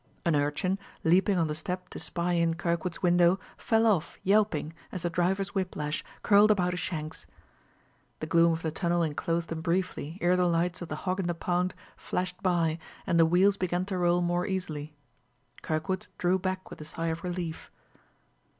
[0.25, 5.03] An urchin, leaping on the step to spy in Kirkwood's window, fell off, yelping, as
[5.03, 7.27] the driver's whiplash curled about his shanks.
[8.19, 11.27] The gloom of the tunnel inclosed them briefly ere the lights of the Hog in
[11.27, 14.95] the Pound flashed by and the wheels began to roll more easily.
[15.61, 17.69] Kirkwood drew back with a sigh of relief.